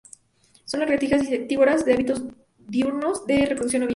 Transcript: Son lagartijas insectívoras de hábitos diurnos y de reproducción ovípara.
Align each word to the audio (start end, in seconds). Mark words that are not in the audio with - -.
Son 0.65 0.79
lagartijas 0.79 1.21
insectívoras 1.21 1.85
de 1.85 1.93
hábitos 1.93 2.23
diurnos 2.57 3.21
y 3.27 3.33
de 3.33 3.39
reproducción 3.45 3.83
ovípara. 3.83 3.89